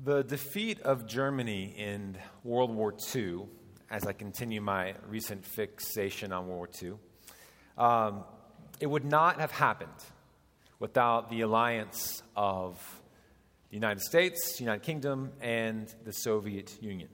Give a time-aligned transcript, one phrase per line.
[0.00, 3.42] The defeat of Germany in World War II,
[3.90, 6.94] as I continue my recent fixation on World War II,
[7.76, 8.24] um,
[8.80, 9.90] it would not have happened
[10.78, 12.78] without the alliance of
[13.68, 17.10] the United States, United Kingdom, and the Soviet Union.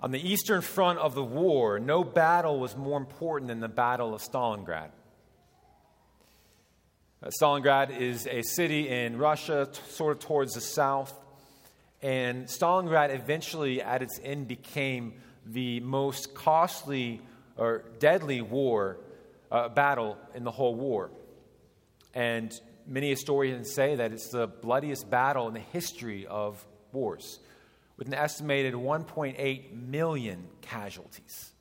[0.00, 4.14] On the eastern front of the war, no battle was more important than the Battle
[4.14, 4.92] of Stalingrad.
[7.20, 11.12] Uh, Stalingrad is a city in Russia, t- sort of towards the south.
[12.00, 15.14] And Stalingrad eventually, at its end, became
[15.44, 17.20] the most costly
[17.56, 18.98] or deadly war
[19.50, 21.10] uh, battle in the whole war.
[22.14, 22.52] And
[22.86, 27.40] many historians say that it's the bloodiest battle in the history of wars,
[27.96, 31.52] with an estimated 1.8 million casualties.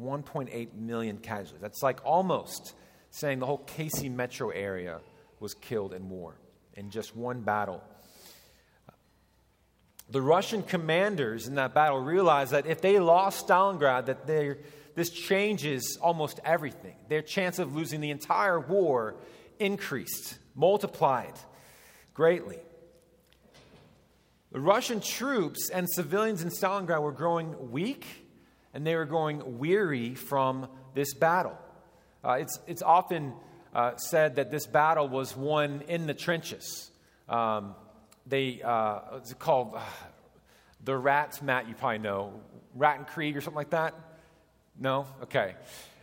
[0.00, 1.60] 1.8 million casualties.
[1.60, 2.74] That's like almost
[3.16, 5.00] saying the whole Casey metro area
[5.40, 6.34] was killed in war
[6.74, 7.82] in just one battle.
[10.10, 14.26] The Russian commanders in that battle realized that if they lost Stalingrad, that
[14.94, 16.94] this changes almost everything.
[17.08, 19.16] Their chance of losing the entire war
[19.58, 21.34] increased, multiplied
[22.12, 22.58] greatly.
[24.52, 28.04] The Russian troops and civilians in Stalingrad were growing weak
[28.74, 31.56] and they were growing weary from this battle.
[32.26, 33.32] Uh, it's, it's often
[33.72, 36.90] uh, said that this battle was won in the trenches.
[37.28, 37.76] Um,
[38.26, 39.78] they, uh, it's called
[40.84, 42.32] the Rats, Matt, you probably know,
[42.76, 43.94] Rattenkrieg or something like that?
[44.78, 45.06] No?
[45.22, 45.54] Okay.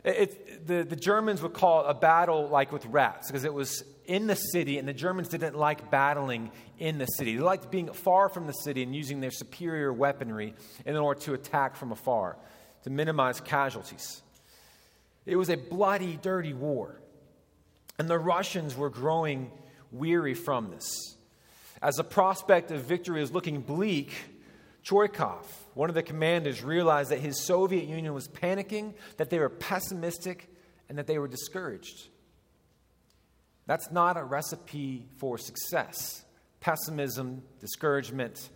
[0.05, 3.53] It, it, the, the Germans would call it a battle like with rats because it
[3.53, 7.35] was in the city, and the Germans didn't like battling in the city.
[7.35, 11.33] They liked being far from the city and using their superior weaponry in order to
[11.33, 12.37] attack from afar
[12.83, 14.22] to minimize casualties.
[15.25, 16.99] It was a bloody, dirty war.
[17.97, 19.51] And the Russians were growing
[19.91, 21.15] weary from this.
[21.81, 24.13] As the prospect of victory was looking bleak,
[24.83, 29.49] Chuikov, one of the commanders, realized that his Soviet Union was panicking, that they were
[29.49, 30.49] pessimistic,
[30.89, 32.09] and that they were discouraged.
[33.65, 36.25] That's not a recipe for success.
[36.59, 38.49] Pessimism, discouragement,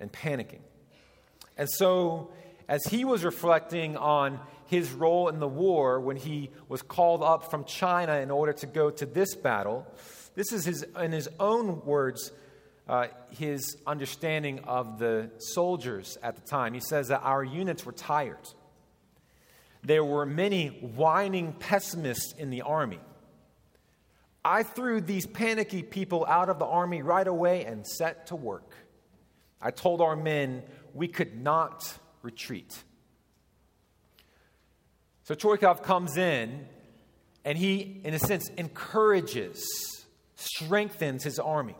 [0.00, 0.60] and panicking.
[1.56, 2.30] And so
[2.68, 7.50] as he was reflecting on his role in the war when he was called up
[7.50, 9.86] from China in order to go to this battle,
[10.34, 12.30] this is his, in his own words,
[12.86, 16.74] uh, his understanding of the soldiers at the time.
[16.74, 18.36] He says that our units were tired.
[19.82, 23.00] There were many whining pessimists in the army.
[24.44, 28.70] I threw these panicky people out of the army right away and set to work.
[29.60, 30.62] I told our men
[30.94, 32.84] we could not retreat.
[35.22, 36.66] So Chuikov comes in
[37.42, 39.66] and he, in a sense, encourages,
[40.36, 41.74] strengthens his army.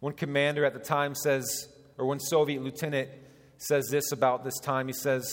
[0.00, 1.68] One commander at the time says,
[1.98, 3.10] or one Soviet lieutenant
[3.58, 4.86] says this about this time.
[4.86, 5.30] He says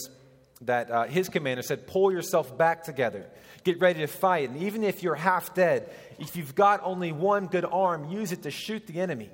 [0.62, 3.26] that uh, his commander said, Pull yourself back together.
[3.64, 4.50] Get ready to fight.
[4.50, 8.42] And even if you're half dead, if you've got only one good arm, use it
[8.42, 9.30] to shoot the enemy.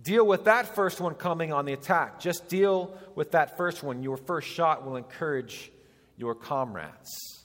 [0.00, 2.20] Deal with that first one coming on the attack.
[2.20, 4.02] Just deal with that first one.
[4.02, 5.72] Your first shot will encourage
[6.16, 7.38] your comrades.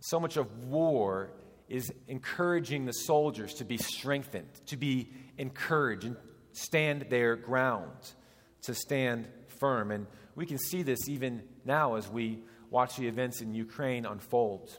[0.00, 1.30] So much of war
[1.68, 6.16] is encouraging the soldiers to be strengthened, to be encouraged, and
[6.52, 7.92] stand their ground,
[8.62, 9.28] to stand
[9.60, 9.92] firm.
[9.92, 14.78] And we can see this even now as we watch the events in Ukraine unfold.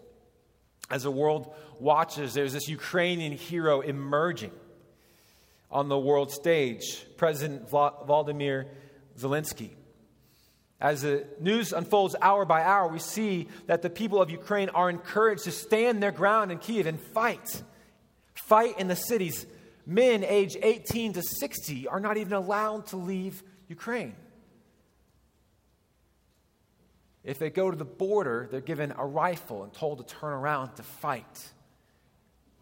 [0.90, 4.52] As the world watches, there's this Ukrainian hero emerging
[5.70, 8.68] on the world stage, President Vladimir
[9.18, 9.72] Zelensky.
[10.82, 14.90] As the news unfolds hour by hour, we see that the people of Ukraine are
[14.90, 17.62] encouraged to stand their ground in Kiev and fight.
[18.34, 19.46] Fight in the cities.
[19.86, 24.16] Men aged 18 to 60 are not even allowed to leave Ukraine.
[27.24, 30.76] If they go to the border, they're given a rifle and told to turn around
[30.76, 31.52] to fight.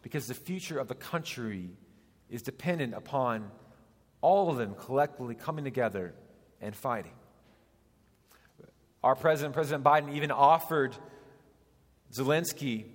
[0.02, 1.70] Because the future of the country
[2.30, 3.50] is dependent upon
[4.22, 6.14] all of them collectively coming together
[6.62, 7.14] and fighting.
[9.02, 10.96] Our president, President Biden, even offered
[12.14, 12.86] Zelensky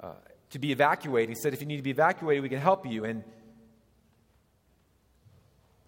[0.00, 0.12] uh,
[0.50, 1.28] to be evacuated.
[1.28, 3.04] He said, if you need to be evacuated, we can help you.
[3.04, 3.22] And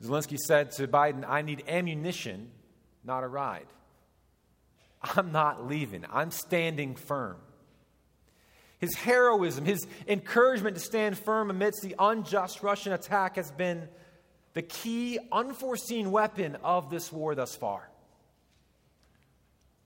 [0.02, 2.50] Zelensky said to Biden, I need ammunition,
[3.04, 3.66] not a ride.
[5.14, 6.04] I'm not leaving.
[6.10, 7.36] I'm standing firm.
[8.78, 13.88] His heroism, his encouragement to stand firm amidst the unjust Russian attack has been
[14.52, 17.90] the key unforeseen weapon of this war thus far.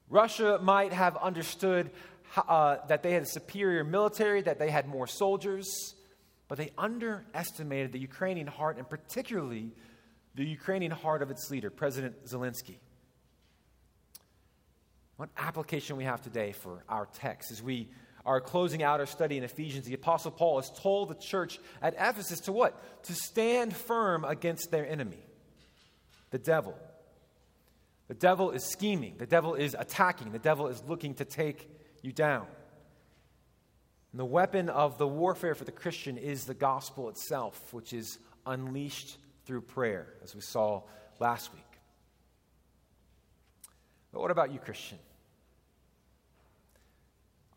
[0.08, 1.90] Russia might have understood
[2.36, 5.94] uh, that they had a superior military, that they had more soldiers,
[6.48, 9.70] but they underestimated the Ukrainian heart, and particularly
[10.34, 12.78] the Ukrainian heart of its leader, President Zelensky.
[15.20, 17.90] What application we have today for our text as we
[18.24, 21.92] are closing out our study in Ephesians, the Apostle Paul has told the church at
[21.98, 23.02] Ephesus to what?
[23.02, 25.22] To stand firm against their enemy,
[26.30, 26.74] the devil.
[28.08, 31.68] The devil is scheming, the devil is attacking, the devil is looking to take
[32.00, 32.46] you down.
[34.12, 38.18] And the weapon of the warfare for the Christian is the gospel itself, which is
[38.46, 40.84] unleashed through prayer, as we saw
[41.18, 41.62] last week.
[44.12, 44.96] But what about you, Christian?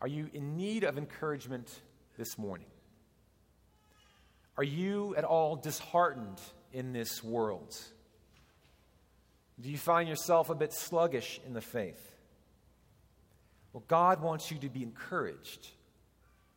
[0.04, 1.80] Are you in need of encouragement
[2.18, 2.66] this morning?
[4.58, 6.38] Are you at all disheartened
[6.74, 7.74] in this world?
[9.58, 12.14] Do you find yourself a bit sluggish in the faith?
[13.72, 15.68] Well, God wants you to be encouraged.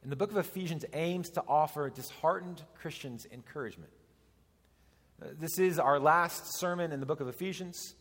[0.04, 3.94] And the book of Ephesians aims to offer disheartened Christians encouragement.
[5.22, 7.96] Uh, this is our last sermon in the book of Ephesians.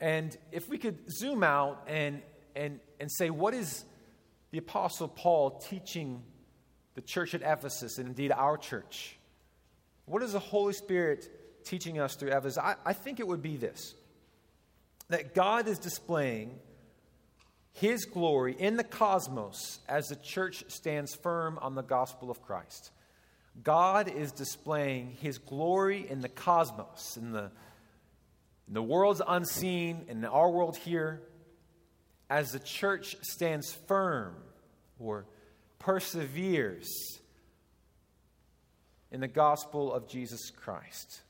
[0.00, 2.22] And if we could zoom out and,
[2.56, 3.84] and, and say, what is
[4.50, 6.22] the Apostle Paul teaching
[6.94, 9.16] the church at Ephesus and indeed our church?
[10.06, 11.28] What is the Holy Spirit
[11.64, 13.94] teaching us through Ephesus, I, I think it would be this
[15.08, 16.56] that God is displaying
[17.72, 22.92] his glory in the cosmos as the church stands firm on the gospel of Christ.
[23.64, 27.50] God is displaying his glory in the cosmos, in the,
[28.68, 31.22] in the world's unseen, in our world here,
[32.30, 34.36] as the church stands firm
[35.00, 35.26] or
[35.80, 36.88] perseveres
[39.10, 41.22] in the gospel of Jesus Christ.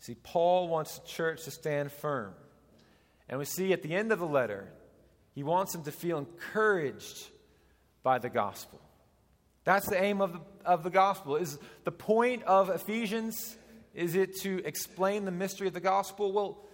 [0.00, 2.34] See, Paul wants the church to stand firm.
[3.26, 4.68] And we see at the end of the letter,
[5.34, 7.28] he wants them to feel encouraged
[8.02, 8.80] by the gospel.
[9.64, 11.36] That's the aim of the, of the gospel.
[11.36, 13.56] Is the point of Ephesians,
[13.94, 16.32] is it to explain the mystery of the gospel?
[16.32, 16.66] Well,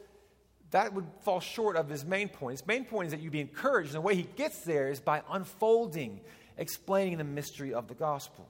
[0.70, 2.58] that would fall short of his main point.
[2.58, 3.88] His main point is that you be encouraged.
[3.88, 6.20] And the way he gets there is by unfolding,
[6.56, 8.49] explaining the mystery of the gospel.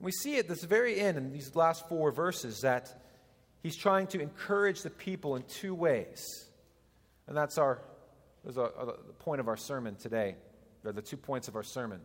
[0.00, 3.02] we see at this very end, in these last four verses, that
[3.62, 6.24] he's trying to encourage the people in two ways.
[7.26, 7.80] And that's our
[8.46, 10.36] a, a, uh, the point of our sermon today,
[10.84, 12.00] or the two points of our sermon,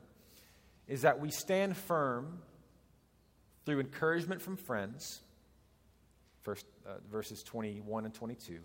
[0.88, 2.39] is that we stand firm
[3.66, 5.22] through encouragement from friends,
[6.42, 8.60] first, uh, verses 21 and 22,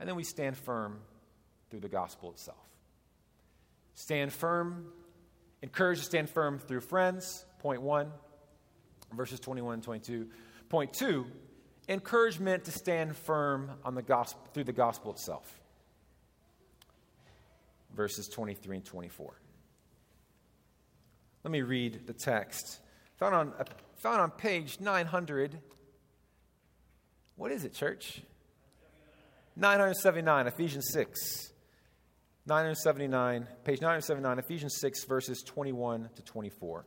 [0.00, 1.00] and then we stand firm
[1.70, 2.68] through the gospel itself.
[3.94, 4.86] Stand firm,
[5.62, 8.10] encourage to stand firm through friends, point one,
[9.14, 10.28] verses 21 and 22.
[10.68, 11.26] Point two,
[11.88, 15.60] encouragement to stand firm on the gospel, through the gospel itself.
[17.94, 19.34] Verses 23 and 24.
[21.44, 22.80] Let me read the text.
[23.16, 23.64] Found on, uh,
[23.96, 25.58] found on page 900.
[27.36, 28.22] What is it, church?
[29.56, 31.52] 979, Ephesians 6.
[32.46, 36.84] 979, page 979, Ephesians 6, verses 21 to 24.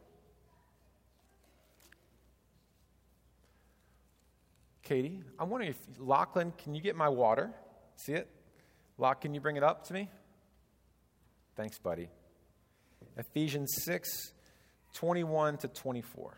[4.83, 7.51] Katie, I'm wondering if Lachlan, can you get my water?
[7.95, 8.29] See it?
[8.97, 10.09] Lock, can you bring it up to me?
[11.55, 12.09] Thanks, buddy.
[13.17, 14.33] Ephesians 6,
[14.93, 16.37] 21 to 24.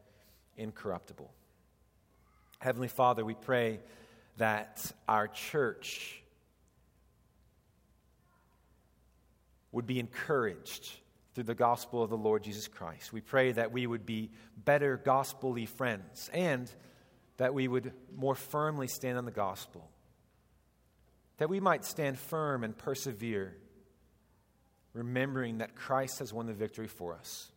[0.57, 1.31] incorruptible.
[2.59, 3.79] Heavenly Father, we pray
[4.37, 6.21] that our church
[9.71, 10.91] would be encouraged
[11.33, 13.13] through the gospel of the Lord Jesus Christ.
[13.13, 16.69] We pray that we would be better gospelly friends and
[17.37, 19.89] that we would more firmly stand on the gospel,
[21.37, 23.55] that we might stand firm and persevere,
[24.93, 27.50] remembering that Christ has won the victory for us.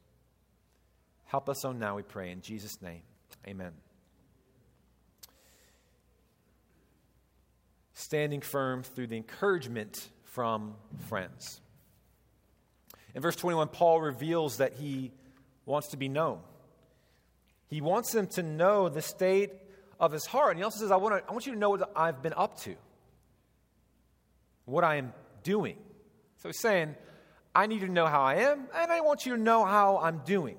[1.34, 2.30] Help us on now, we pray.
[2.30, 3.02] In Jesus' name,
[3.44, 3.72] amen.
[7.92, 10.76] standing firm through the encouragement from
[11.08, 11.60] friends.
[13.16, 15.10] In verse 21, Paul reveals that he
[15.66, 16.38] wants to be known.
[17.66, 19.50] He wants them to know the state
[19.98, 20.50] of his heart.
[20.50, 22.34] And he also says, I want, to, I want you to know what I've been
[22.36, 22.76] up to,
[24.66, 25.12] what I am
[25.42, 25.78] doing.
[26.36, 26.94] So he's saying,
[27.56, 29.98] I need you to know how I am, and I want you to know how
[29.98, 30.58] I'm doing.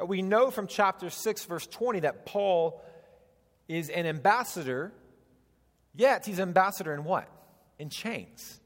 [0.00, 2.82] Uh, we know from chapter 6, verse 20, that Paul
[3.68, 4.92] is an ambassador,
[5.94, 7.28] yet he's ambassador in what?
[7.78, 8.60] In chains.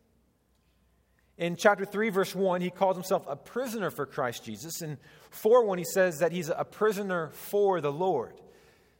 [1.38, 4.82] In chapter 3, verse 1, he calls himself a prisoner for Christ Jesus.
[4.82, 4.98] In
[5.30, 8.34] 4 1, he says that he's a prisoner for the Lord.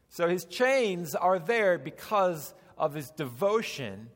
[0.09, 4.09] So his chains are there because of his devotion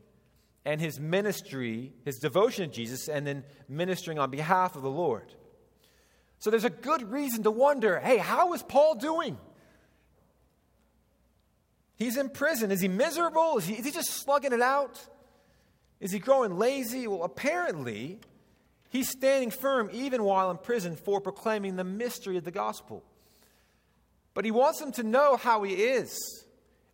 [0.65, 5.33] and his ministry, his devotion to Jesus, and then ministering on behalf of the Lord.
[6.47, 9.37] So there's a good reason to wonder hey, how is Paul doing?
[11.97, 12.71] He's in prison.
[12.71, 13.59] Is he miserable?
[13.59, 15.05] Is he, is he just slugging it out?
[15.99, 17.09] Is he growing lazy?
[17.09, 18.21] Well, apparently,
[18.91, 23.03] he's standing firm even while in prison for proclaiming the mystery of the gospel.
[24.33, 26.17] But he wants them to know how he is.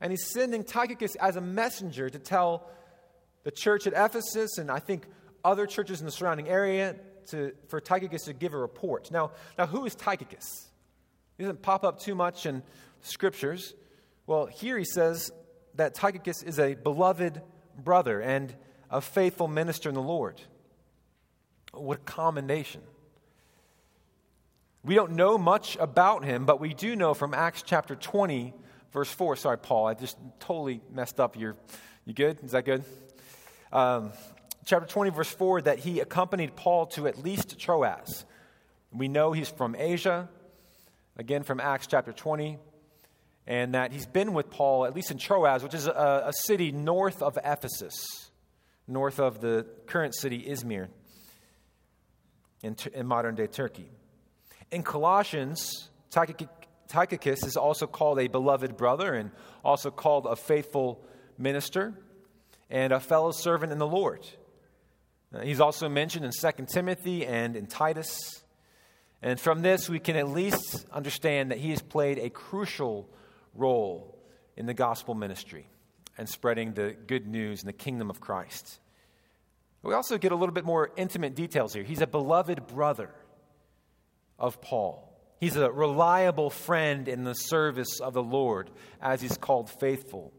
[0.01, 2.71] And he's sending Tychicus as a messenger to tell
[3.45, 5.05] the church at Ephesus and I think
[5.45, 6.97] other churches in the surrounding area
[7.29, 9.11] to, for Tychicus to give a report.
[9.11, 10.69] Now, now, who is Tychicus?
[11.37, 12.63] He doesn't pop up too much in
[13.03, 13.75] scriptures.
[14.27, 15.31] Well, here he says
[15.75, 17.41] that Tychicus is a beloved
[17.77, 18.55] brother and
[18.91, 20.41] a faithful minister in the Lord.
[21.73, 22.83] What a commendation.
[24.85, 28.53] We don't know much about him, but we do know from Acts chapter 20,
[28.93, 29.37] verse 4.
[29.37, 31.57] Sorry, Paul, I just totally messed up your.
[32.05, 32.39] You good?
[32.43, 32.85] Is that good?
[33.73, 34.13] Um,
[34.65, 38.25] chapter 20, verse 4, that he accompanied Paul to at least Troas.
[38.93, 40.29] We know he's from Asia,
[41.17, 42.59] again from Acts chapter 20,
[43.47, 46.73] and that he's been with Paul, at least in Troas, which is a, a city
[46.73, 48.31] north of Ephesus,
[48.87, 50.89] north of the current city Izmir
[52.63, 53.91] in, in modern day Turkey.
[54.71, 59.31] In Colossians, Tychicus is also called a beloved brother and
[59.65, 61.05] also called a faithful
[61.37, 61.95] minister
[62.71, 64.27] and a fellow servant in the Lord.
[65.33, 68.43] Uh, he's also mentioned in 2 Timothy and in Titus.
[69.23, 73.09] And from this, we can at least understand that he has played a crucial
[73.55, 74.19] role
[74.57, 75.67] in the gospel ministry
[76.19, 78.81] and spreading the good news in the kingdom of Christ.
[79.83, 81.83] We also get a little bit more intimate details here.
[81.83, 83.11] He's a beloved brother
[84.39, 85.09] of Paul.
[85.41, 88.71] He's a reliable friend in the service of the Lord,
[89.01, 90.33] as he's called faithful.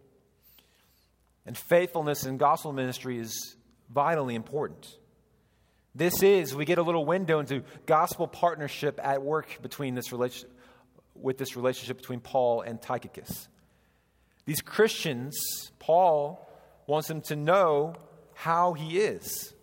[1.45, 3.57] And faithfulness in gospel ministry is
[3.93, 4.97] vitally important.
[5.95, 10.51] This is, we get a little window into gospel partnership at work between this relationship,
[11.15, 13.47] with this relationship between Paul and Tychicus.
[14.45, 16.49] These Christians, Paul
[16.87, 17.95] wants them to know
[18.33, 19.53] how he is.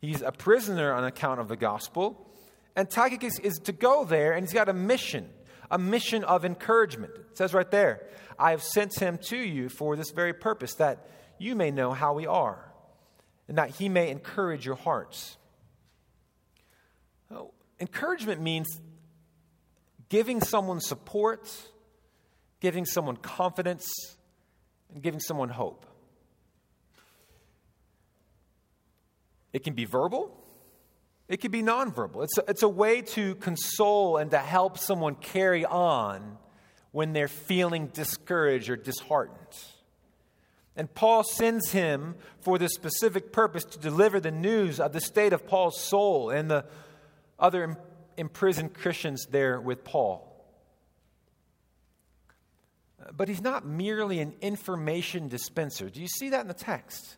[0.00, 2.26] He's a prisoner on account of the gospel,
[2.74, 5.28] and Tychicus is to go there, and he's got a mission,
[5.70, 7.12] a mission of encouragement.
[7.14, 11.06] It says right there, I have sent him to you for this very purpose, that
[11.40, 12.70] you may know how we are,
[13.48, 15.38] and that he may encourage your hearts.
[17.30, 18.68] Well, encouragement means
[20.10, 21.50] giving someone support,
[22.60, 23.88] giving someone confidence,
[24.92, 25.86] and giving someone hope.
[29.52, 30.36] It can be verbal,
[31.26, 32.24] it can be nonverbal.
[32.24, 36.36] It's a, it's a way to console and to help someone carry on
[36.90, 39.38] when they're feeling discouraged or disheartened.
[40.76, 45.32] And Paul sends him for this specific purpose to deliver the news of the state
[45.32, 46.64] of Paul's soul and the
[47.38, 47.76] other
[48.16, 50.26] imprisoned Christians there with Paul.
[53.16, 55.90] But he's not merely an information dispenser.
[55.90, 57.16] Do you see that in the text?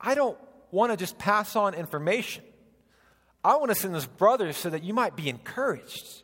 [0.00, 0.38] I don't
[0.70, 2.44] want to just pass on information.
[3.42, 6.22] I want to send those brothers so that you might be encouraged,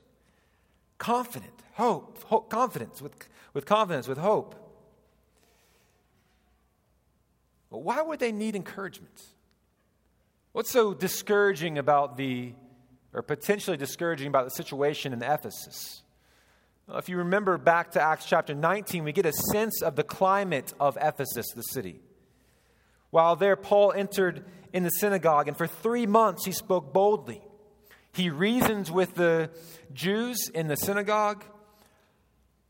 [0.98, 3.14] confident, hope, hope confidence, with,
[3.54, 4.59] with confidence, with hope.
[7.70, 9.22] Why would they need encouragement?
[10.52, 12.52] What's so discouraging about the
[13.12, 16.02] or potentially discouraging about the situation in Ephesus.
[16.92, 20.72] If you remember back to Acts chapter 19, we get a sense of the climate
[20.80, 22.00] of Ephesus, the city.
[23.10, 27.42] While there, Paul entered in the synagogue, and for three months he spoke boldly.
[28.12, 29.50] He reasoned with the
[29.92, 31.44] Jews in the synagogue.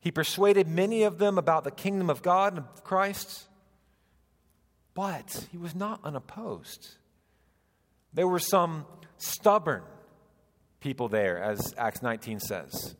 [0.00, 3.46] He persuaded many of them about the kingdom of God and of Christ.
[4.94, 6.96] But he was not unopposed.
[8.12, 8.86] There were some
[9.18, 9.82] stubborn
[10.80, 12.96] people there, as Acts 19 says.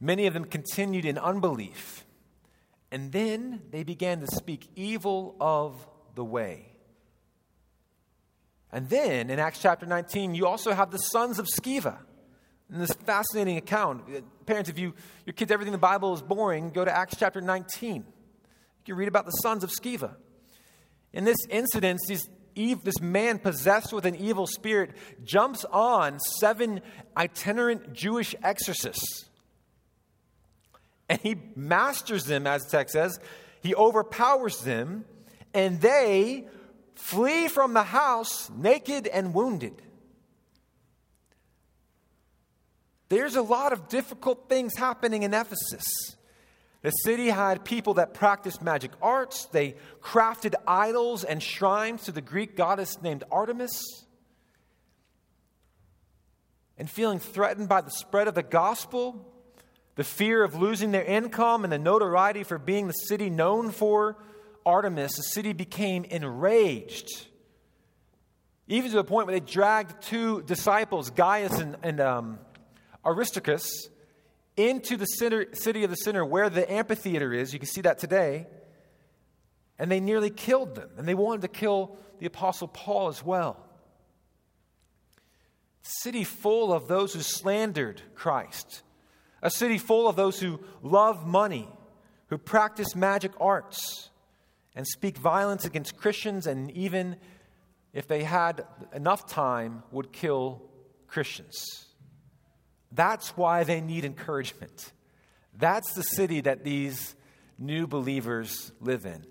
[0.00, 2.06] Many of them continued in unbelief,
[2.90, 6.72] and then they began to speak evil of the way.
[8.72, 11.98] And then in Acts chapter 19, you also have the sons of Sceva.
[12.72, 14.04] In this fascinating account,
[14.46, 14.94] parents, if you,
[15.26, 18.04] your kids, everything in the Bible is boring, go to Acts chapter 19.
[18.86, 20.14] You read about the sons of Sceva.
[21.12, 24.90] In this incident, these, this man possessed with an evil spirit
[25.24, 26.80] jumps on seven
[27.16, 29.28] itinerant Jewish exorcists.
[31.08, 33.18] And he masters them, as the text says.
[33.62, 35.04] He overpowers them,
[35.52, 36.48] and they
[36.94, 39.82] flee from the house naked and wounded.
[43.08, 45.84] There's a lot of difficult things happening in Ephesus.
[46.82, 49.46] The city had people that practiced magic arts.
[49.46, 54.04] They crafted idols and shrines to the Greek goddess named Artemis.
[56.78, 59.26] And feeling threatened by the spread of the gospel,
[59.96, 64.16] the fear of losing their income, and the notoriety for being the city known for
[64.64, 67.26] Artemis, the city became enraged.
[68.68, 72.38] Even to the point where they dragged two disciples, Gaius and, and um,
[73.04, 73.88] Aristarchus
[74.56, 77.52] into the center, city of the center where the amphitheater is.
[77.52, 78.46] You can see that today.
[79.78, 80.90] And they nearly killed them.
[80.98, 83.64] And they wanted to kill the Apostle Paul as well.
[85.82, 88.82] City full of those who slandered Christ.
[89.42, 91.66] A city full of those who love money,
[92.26, 94.10] who practice magic arts,
[94.74, 97.16] and speak violence against Christians, and even,
[97.94, 100.62] if they had enough time, would kill
[101.08, 101.86] Christians.
[102.92, 104.92] That's why they need encouragement.
[105.56, 107.14] That's the city that these
[107.58, 109.24] new believers live in.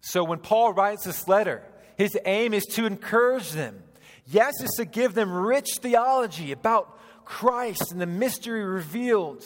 [0.00, 1.62] So when Paul writes this letter,
[1.96, 3.82] his aim is to encourage them.
[4.26, 9.44] Yes, it's to give them rich theology about Christ and the mystery revealed.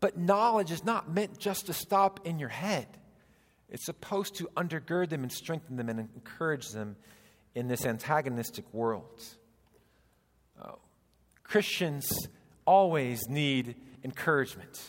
[0.00, 2.86] But knowledge is not meant just to stop in your head.
[3.68, 6.96] It's supposed to undergird them and strengthen them and encourage them
[7.54, 9.22] in this antagonistic world.
[11.50, 12.08] Christians
[12.64, 14.80] always need encouragement.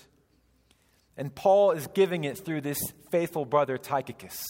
[1.18, 4.44] And Paul is giving it through this faithful brother, Tychicus.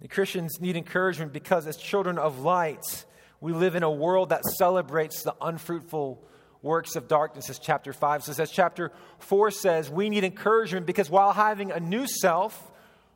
[0.00, 3.04] The Christians need encouragement because, as children of light,
[3.40, 6.24] we live in a world that celebrates the unfruitful
[6.62, 8.38] works of darkness, as chapter 5 says.
[8.38, 12.70] As chapter 4 says, we need encouragement because while having a new self,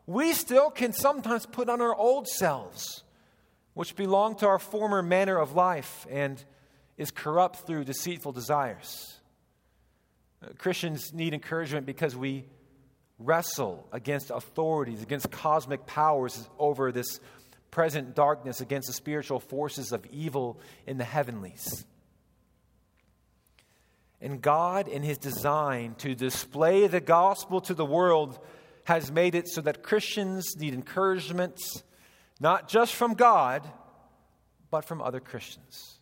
[0.05, 3.05] we still can sometimes put on our old selves
[3.79, 6.45] which belong to our former manner of life and
[6.97, 9.21] is corrupt through deceitful desires.
[10.43, 12.45] Uh, Christians need encouragement because we
[13.21, 17.21] wrestle against authorities, against cosmic powers over this
[17.71, 21.87] present darkness, against the spiritual forces of evil in the heavenlies.
[24.21, 28.41] And God, in His design to display the gospel to the world,
[28.87, 31.61] has made it so that Christians need encouragement
[32.41, 33.69] not just from God,
[34.71, 35.99] but from other Christians.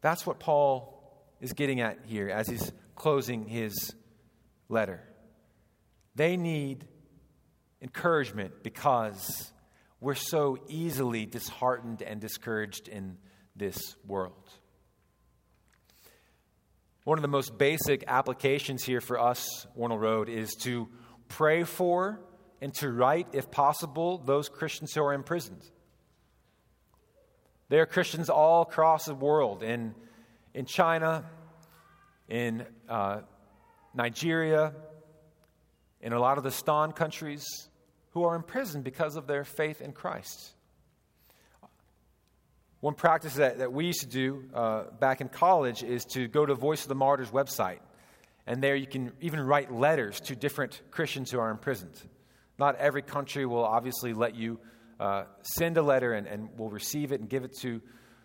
[0.00, 0.96] That's what Paul
[1.40, 3.94] is getting at here as he's closing his
[4.68, 5.02] letter.
[6.14, 6.86] They need
[7.80, 9.52] encouragement because
[10.00, 13.18] we're so easily disheartened and discouraged in
[13.56, 14.50] this world.
[17.04, 20.88] One of the most basic applications here for us, Wornall Road, is to
[21.28, 22.20] pray for
[22.60, 25.62] and to write, if possible, those Christians who are imprisoned.
[27.68, 29.94] There are Christians all across the world in,
[30.54, 31.24] in China,
[32.28, 33.20] in uh,
[33.94, 34.74] Nigeria,
[36.00, 37.44] in a lot of the Stan countries
[38.10, 40.52] who are imprisoned because of their faith in Christ.
[42.80, 46.46] One practice that, that we used to do uh, back in college is to go
[46.46, 47.80] to Voice of the Martyrs website.
[48.46, 51.94] And there you can even write letters to different Christians who are imprisoned.
[52.60, 54.60] Not every country will obviously let you
[55.00, 57.80] uh, send a letter and, and will receive it and give it to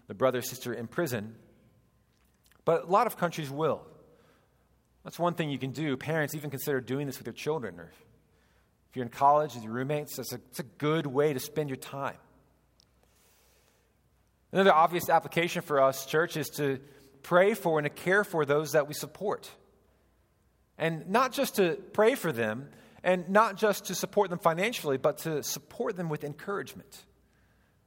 [0.07, 1.35] the brother sister in prison.
[2.65, 3.81] But a lot of countries will.
[5.05, 5.95] That's one thing you can do.
[5.95, 7.79] Parents even consider doing this with your children.
[7.79, 7.89] Or
[8.89, 11.69] if you're in college with your roommates, that's a, it's a good way to spend
[11.69, 12.17] your time.
[14.51, 16.79] Another obvious application for us, church, is to
[17.23, 19.49] pray for and to care for those that we support.
[20.77, 22.67] And not just to pray for them,
[23.05, 27.05] and not just to support them financially, but to support them with encouragement.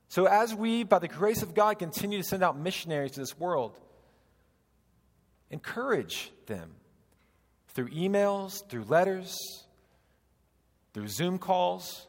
[0.08, 3.36] So, as we, by the grace of God, continue to send out missionaries to this
[3.36, 3.78] world,
[5.50, 6.70] encourage them
[7.66, 9.36] through emails, through letters,
[10.94, 12.06] through Zoom calls.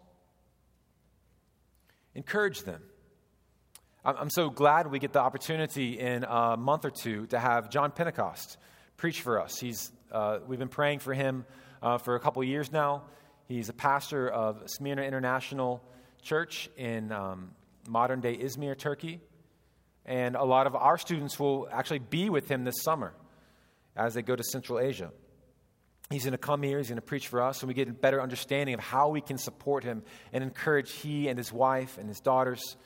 [2.16, 2.82] Encourage them.
[4.06, 7.92] I'm so glad we get the opportunity in a month or two to have John
[7.92, 8.58] Pentecost
[8.98, 9.58] preach for us.
[9.60, 11.46] He's, uh, we've been praying for him
[11.82, 13.04] uh, for a couple years now.
[13.48, 15.84] He's a pastor of Smyrna International
[16.22, 17.52] Church in um,
[17.88, 19.22] modern day Izmir, Turkey.
[20.06, 23.14] And a lot of our students will actually be with him this summer
[23.96, 25.12] as they go to Central Asia.
[26.10, 27.94] He's going to come here, he's going to preach for us, and we get a
[27.94, 30.02] better understanding of how we can support him
[30.34, 32.78] and encourage he and his wife and his daughters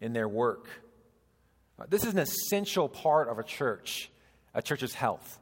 [0.00, 0.68] in their work.
[1.78, 4.10] Uh, this is an essential part of a church,
[4.52, 5.38] a church's health,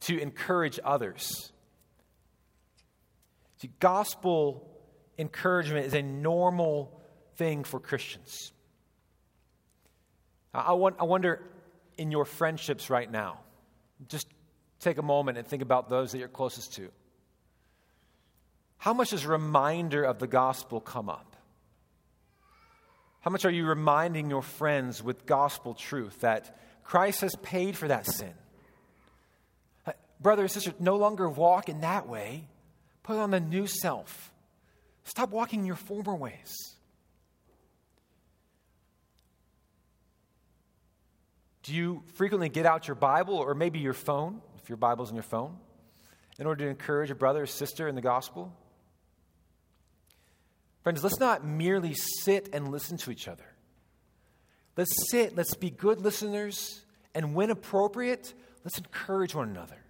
[0.00, 1.50] to encourage others.
[3.64, 4.68] See, gospel
[5.16, 7.00] encouragement is a normal
[7.36, 8.52] thing for Christians.
[10.52, 11.40] I, want, I wonder
[11.96, 13.40] in your friendships right now,
[14.06, 14.28] just
[14.80, 16.90] take a moment and think about those that you're closest to.
[18.76, 21.34] How much does reminder of the gospel come up?
[23.20, 27.88] How much are you reminding your friends with gospel truth that Christ has paid for
[27.88, 28.34] that sin?
[29.86, 32.50] Uh, brother and sister, no longer walk in that way.
[33.04, 34.32] Put on the new self.
[35.04, 36.52] Stop walking your former ways.
[41.62, 45.16] Do you frequently get out your Bible or maybe your phone, if your Bible's in
[45.16, 45.56] your phone,
[46.38, 48.52] in order to encourage a brother or sister in the gospel?
[50.82, 53.46] Friends, let's not merely sit and listen to each other.
[54.76, 56.80] Let's sit, let's be good listeners,
[57.14, 59.83] and when appropriate, let's encourage one another.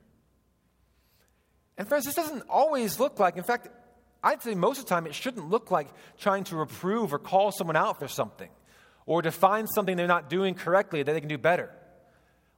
[1.76, 3.68] And, friends, this doesn't always look like, in fact,
[4.22, 7.52] I'd say most of the time it shouldn't look like trying to reprove or call
[7.52, 8.48] someone out for something
[9.06, 11.70] or to find something they're not doing correctly that they can do better.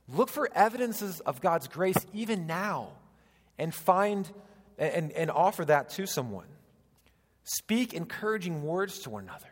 [0.08, 2.92] Look for evidences of God's grace even now
[3.58, 4.30] and find
[4.78, 6.46] and, and offer that to someone.
[7.42, 9.46] Speak encouraging words to one another.
[9.46, 9.50] I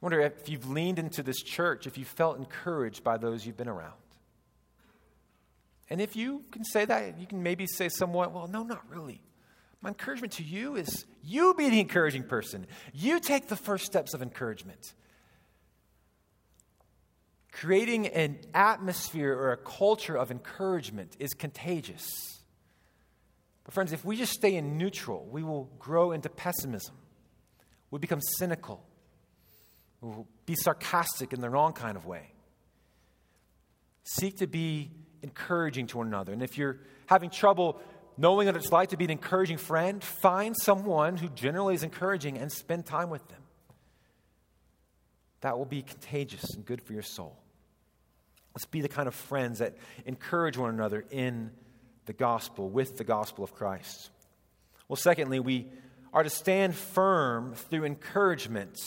[0.00, 3.68] wonder if you've leaned into this church, if you felt encouraged by those you've been
[3.68, 3.94] around.
[5.88, 9.20] And if you can say that, you can maybe say somewhat, well, no, not really.
[9.80, 12.66] My encouragement to you is you be the encouraging person.
[12.92, 14.94] You take the first steps of encouragement.
[17.52, 22.04] Creating an atmosphere or a culture of encouragement is contagious.
[23.64, 26.96] But, friends, if we just stay in neutral, we will grow into pessimism.
[27.90, 28.84] We become cynical.
[30.00, 32.32] We'll be sarcastic in the wrong kind of way.
[34.04, 34.90] Seek to be
[35.26, 36.32] encouraging to one another.
[36.32, 37.80] And if you're having trouble
[38.16, 42.38] knowing what it's like to be an encouraging friend, find someone who generally is encouraging
[42.38, 43.42] and spend time with them.
[45.40, 47.36] That will be contagious and good for your soul.
[48.54, 51.50] Let's be the kind of friends that encourage one another in
[52.06, 54.10] the gospel, with the gospel of Christ.
[54.88, 55.66] Well, secondly, we
[56.12, 58.78] are to stand firm through encouragement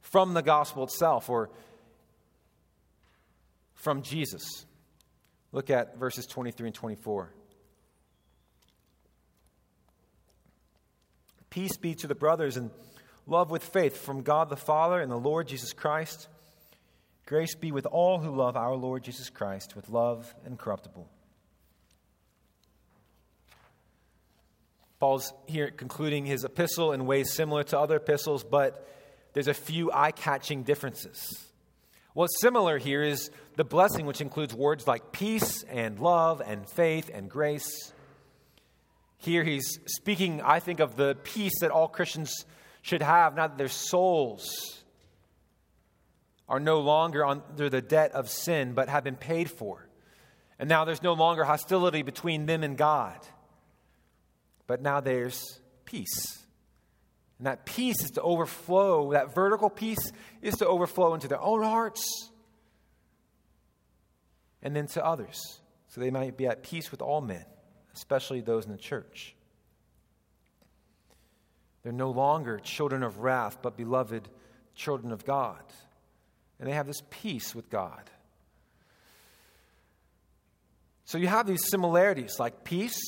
[0.00, 1.50] from the gospel itself or
[3.74, 4.66] from Jesus.
[5.52, 7.32] Look at verses 23 and 24.
[11.50, 12.70] Peace be to the brothers and
[13.26, 16.28] love with faith from God the Father and the Lord Jesus Christ.
[17.26, 21.08] Grace be with all who love our Lord Jesus Christ with love incorruptible.
[24.98, 28.88] Paul's here concluding his epistle in ways similar to other epistles, but
[29.32, 31.51] there's a few eye catching differences.
[32.14, 37.10] What's similar here is the blessing, which includes words like peace and love and faith
[37.12, 37.92] and grace.
[39.16, 42.44] Here he's speaking, I think, of the peace that all Christians
[42.82, 44.82] should have now that their souls
[46.48, 49.88] are no longer under the debt of sin, but have been paid for.
[50.58, 53.18] And now there's no longer hostility between them and God,
[54.66, 56.41] but now there's peace.
[57.42, 61.64] And that peace is to overflow, that vertical peace is to overflow into their own
[61.64, 62.30] hearts
[64.62, 65.40] and then to others,
[65.88, 67.44] so they might be at peace with all men,
[67.96, 69.34] especially those in the church.
[71.82, 74.28] They're no longer children of wrath, but beloved
[74.76, 75.64] children of God.
[76.60, 78.08] And they have this peace with God.
[81.06, 83.00] So you have these similarities like peace,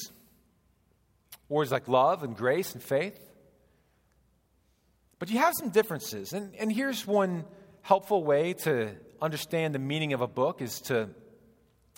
[1.48, 3.20] words like love and grace and faith.
[5.24, 6.34] But you have some differences.
[6.34, 7.46] And, and here's one
[7.80, 8.90] helpful way to
[9.22, 11.08] understand the meaning of a book is to,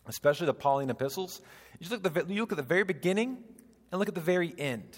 [0.06, 1.42] especially the Pauline epistles,
[1.80, 3.38] you look, the, you look at the very beginning
[3.90, 4.96] and look at the very end.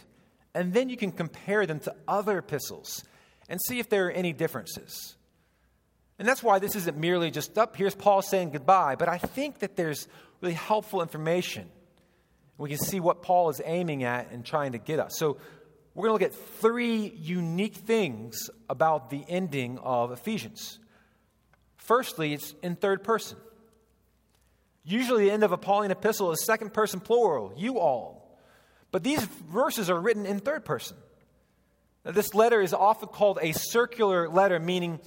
[0.55, 3.03] And then you can compare them to other epistles
[3.49, 5.17] and see if there are any differences.
[6.19, 9.61] And that's why this isn't merely just up, here's Paul saying goodbye, but I think
[9.61, 10.07] that there's
[10.43, 11.71] really helpful information.
[12.59, 15.17] We can see what Paul is aiming at and trying to get us.
[15.17, 15.38] So
[15.98, 20.78] we're going to look at three unique things about the ending of Ephesians.
[21.76, 23.37] Firstly, it's in third person.
[24.84, 28.38] Usually, the end of a Pauline epistle is second person plural, you all.
[28.92, 30.96] But these verses are written in third person.
[32.04, 35.00] Now, this letter is often called a circular letter, meaning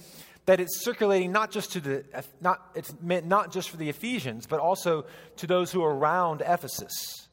[0.44, 2.04] that it's circulating not just to the
[2.42, 6.42] not it's meant not just for the Ephesians, but also to those who are around
[6.42, 7.28] Ephesus.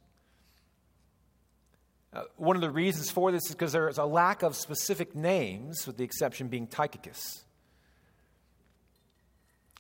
[2.20, 5.16] Uh, one of the reasons for this is because there is a lack of specific
[5.16, 7.46] names, with the exception being Tychicus.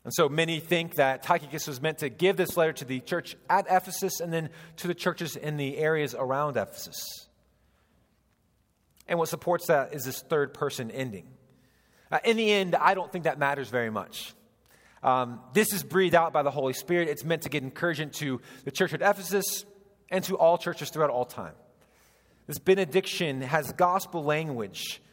[0.05, 3.35] And so many think that Tychicus was meant to give this letter to the church
[3.49, 7.27] at Ephesus and then to the churches in the areas around Ephesus.
[9.05, 11.27] And what supports that is this third person ending.
[12.09, 14.33] Uh, in the end, I don't think that matters very much.
[15.03, 17.09] Um, this is breathed out by the Holy Spirit.
[17.09, 19.65] It's meant to get encouragement to the church at Ephesus
[20.09, 21.53] and to all churches throughout all time.
[22.49, 25.03] This benediction has gospel language,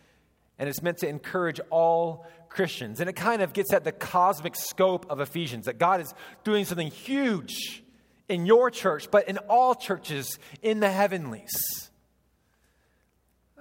[0.58, 2.98] and it's meant to encourage all Christians.
[2.98, 6.64] And it kind of gets at the cosmic scope of Ephesians that God is doing
[6.64, 7.84] something huge
[8.26, 11.52] in your church, but in all churches in the heavenlies.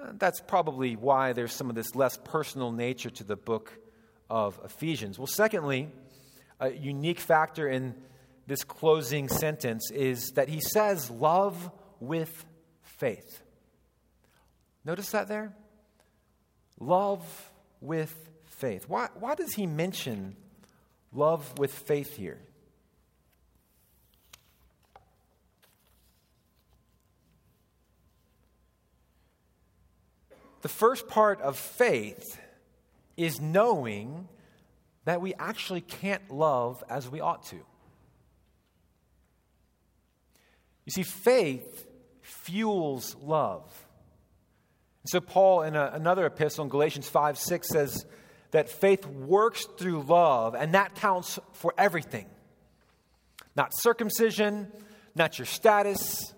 [0.02, 3.78] Uh, that's probably why there's some of this less personal nature to the book
[4.30, 5.20] of Ephesians.
[5.20, 5.90] Well, secondly,
[6.62, 7.94] a unique factor in
[8.48, 12.46] this closing sentence is that he says, Love with
[12.82, 13.42] faith.
[14.86, 15.54] Notice that there?
[16.80, 18.86] Love with faith.
[18.88, 20.36] Why, why does he mention
[21.12, 22.40] love with faith here?
[30.62, 32.40] The first part of faith
[33.18, 34.28] is knowing
[35.06, 37.58] that we actually can't love as we ought to.
[40.86, 41.88] You see, faith
[42.22, 43.85] fuels love.
[45.06, 48.06] So, Paul, in a, another epistle in Galatians 5 6, says
[48.52, 52.26] that faith works through love, and that counts for everything.
[53.56, 54.72] Not circumcision,
[55.14, 56.34] not your status.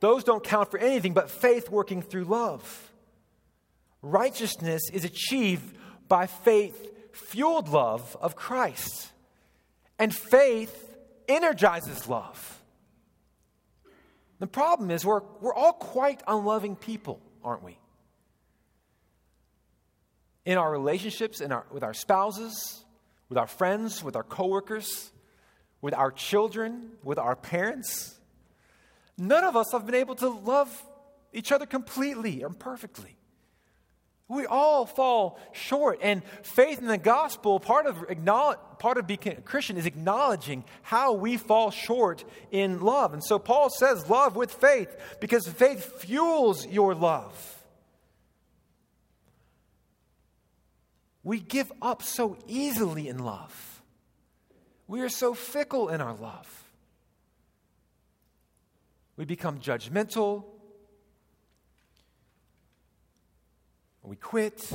[0.00, 2.92] Those don't count for anything but faith working through love.
[4.02, 5.76] Righteousness is achieved
[6.08, 9.10] by faith fueled love of Christ.
[9.98, 10.96] And faith
[11.28, 12.62] energizes love.
[14.40, 17.78] The problem is, we're, we're all quite unloving people aren't we?
[20.44, 22.84] In our relationships, in our, with our spouses,
[23.28, 25.10] with our friends, with our coworkers,
[25.80, 28.18] with our children, with our parents,
[29.16, 30.84] none of us have been able to love
[31.32, 33.16] each other completely and perfectly.
[34.34, 36.00] We all fall short.
[36.02, 38.04] And faith in the gospel, part of,
[38.78, 43.12] part of being a Christian is acknowledging how we fall short in love.
[43.12, 47.64] And so Paul says, love with faith, because faith fuels your love.
[51.22, 53.82] We give up so easily in love.
[54.86, 56.64] We are so fickle in our love.
[59.16, 60.44] We become judgmental
[64.04, 64.70] We quit,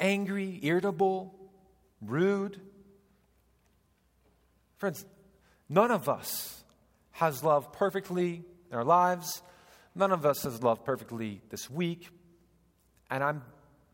[0.00, 1.32] angry, irritable,
[2.02, 2.60] rude.
[4.76, 5.04] Friends,
[5.68, 6.64] none of us
[7.12, 9.40] has loved perfectly in our lives.
[9.94, 12.08] None of us has loved perfectly this week.
[13.08, 13.42] And I'm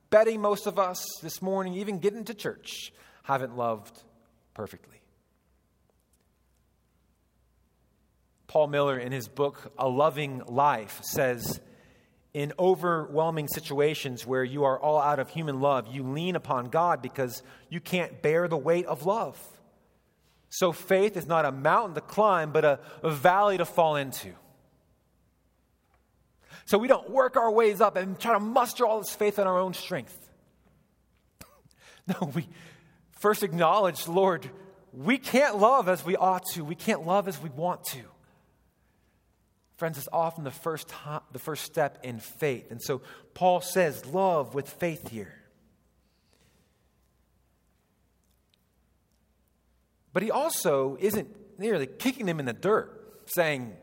[0.08, 2.92] betting most of us this morning, even getting to church,
[3.24, 4.02] haven't loved
[4.54, 5.00] perfectly.
[8.46, 11.60] Paul Miller, in his book, A Loving Life, says,
[12.34, 17.00] in overwhelming situations where you are all out of human love, you lean upon God
[17.00, 19.38] because you can't bear the weight of love.
[20.50, 24.32] So faith is not a mountain to climb, but a, a valley to fall into.
[26.66, 29.46] So we don't work our ways up and try to muster all this faith in
[29.46, 30.18] our own strength.
[32.06, 32.46] No, we
[33.12, 34.50] first acknowledge, Lord,
[34.92, 36.62] we can't love as we ought to.
[36.62, 38.02] We can't love as we want to.
[39.76, 40.92] Friends, it's often the first,
[41.32, 42.70] the first step in faith.
[42.70, 43.02] And so
[43.34, 45.34] Paul says, love with faith here.
[50.12, 53.76] But he also isn't nearly kicking them in the dirt, saying,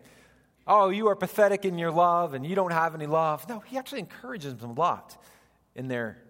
[0.65, 3.49] Oh, you are pathetic in your love and you don't have any love.
[3.49, 5.17] No, he actually encourages them a lot
[5.75, 6.21] in their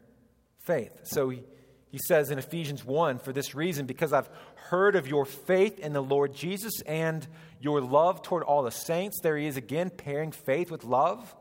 [0.59, 0.97] faith.
[1.03, 1.43] So he,
[1.91, 5.91] he says in Ephesians 1 For this reason, because I've heard of your faith in
[5.91, 7.27] the Lord Jesus and
[7.59, 11.35] your love toward all the saints, there he is again pairing faith with love.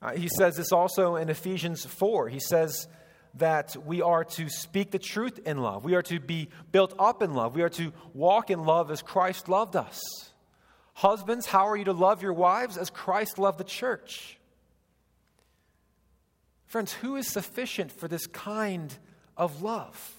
[0.00, 2.28] Uh, he says this also in Ephesians 4.
[2.28, 2.86] He says
[3.34, 5.84] that we are to speak the truth in love.
[5.84, 7.56] We are to be built up in love.
[7.56, 10.00] We are to walk in love as Christ loved us.
[10.94, 14.35] Husbands, how are you to love your wives as Christ loved the church?
[16.66, 18.94] Friends, who is sufficient for this kind
[19.36, 20.14] of love?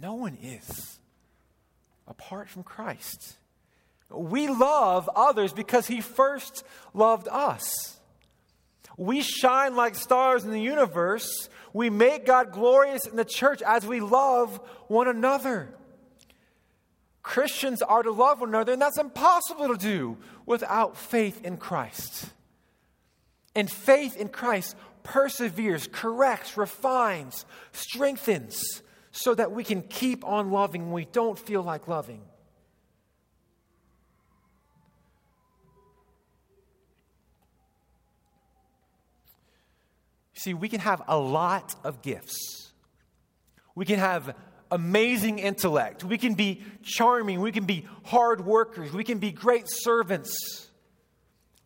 [0.00, 0.98] No one is
[2.06, 3.36] apart from Christ.
[4.08, 6.64] We love others because he first
[6.94, 7.98] loved us.
[8.96, 11.48] We shine like stars in the universe.
[11.72, 14.56] We make God glorious in the church as we love
[14.88, 15.68] one another.
[17.22, 20.16] Christians are to love one another, and that's impossible to do
[20.46, 22.30] without faith in Christ.
[23.54, 28.82] And faith in Christ perseveres, corrects, refines, strengthens,
[29.12, 32.22] so that we can keep on loving when we don't feel like loving.
[40.34, 42.72] See, we can have a lot of gifts.
[43.74, 44.34] We can have
[44.70, 46.02] amazing intellect.
[46.02, 47.40] We can be charming.
[47.40, 48.90] We can be hard workers.
[48.92, 50.69] We can be great servants,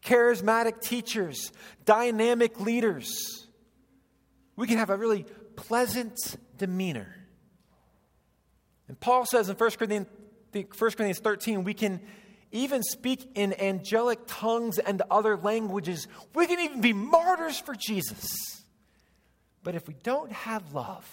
[0.05, 1.51] charismatic teachers,
[1.85, 3.47] dynamic leaders.
[4.57, 6.19] We can have a really pleasant
[6.59, 7.15] demeanor.
[8.87, 10.07] And Paul says in 1 Corinthians,
[10.53, 12.01] 1 Corinthians 13, we can
[12.53, 16.07] even speak in angelic tongues and other languages.
[16.35, 18.29] We can even be martyrs for Jesus.
[19.65, 21.09] But if we don't have love,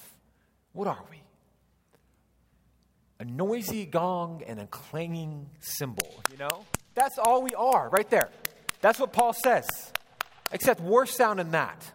[0.73, 1.17] what are we?
[3.19, 6.65] A noisy gong and a clanging cymbal, you know?
[6.93, 8.29] That's all we are, right there.
[8.81, 9.67] That's what Paul says,
[10.51, 11.91] except worse sound than that.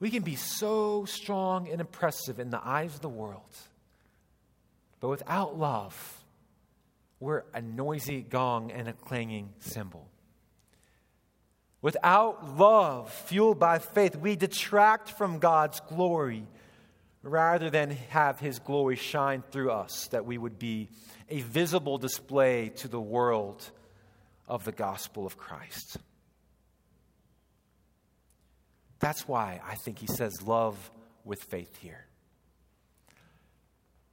[0.00, 3.56] We can be so strong and impressive in the eyes of the world,
[4.98, 6.24] but without love,
[7.20, 10.08] we're a noisy gong and a clanging cymbal.
[11.82, 16.44] Without love fueled by faith, we detract from God's glory
[17.22, 20.88] rather than have his glory shine through us, that we would be
[21.30, 23.70] a visible display to the world
[24.48, 25.96] of the gospel of Christ.
[28.98, 30.90] That's why I think he says love
[31.24, 32.06] with faith here.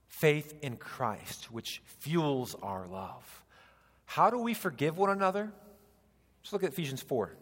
[0.08, 3.43] Faith in Christ, which fuels our love.
[4.06, 5.51] How do we forgive one another?
[6.41, 7.36] Let's look at Ephesians 4.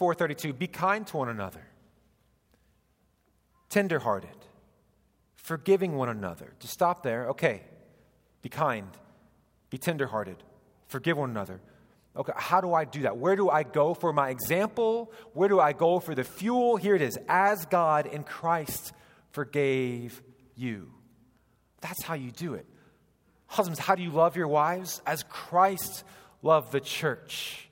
[0.00, 1.60] 432 be kind to one another.
[3.68, 4.30] Tenderhearted.
[5.36, 6.54] Forgiving one another.
[6.60, 7.28] To stop there.
[7.28, 7.60] Okay.
[8.40, 8.88] Be kind.
[9.68, 10.42] Be tenderhearted.
[10.86, 11.60] Forgive one another.
[12.16, 13.18] Okay how do i do that?
[13.18, 15.12] Where do i go for my example?
[15.34, 16.78] Where do i go for the fuel?
[16.78, 17.18] Here it is.
[17.28, 18.94] As god in christ
[19.32, 20.22] forgave
[20.56, 20.90] you.
[21.82, 22.64] That's how you do it.
[23.48, 25.02] Husbands how do you love your wives?
[25.04, 26.04] As christ
[26.40, 27.69] loved the church